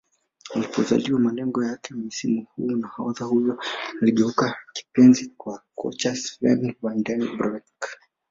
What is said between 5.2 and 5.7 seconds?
kwa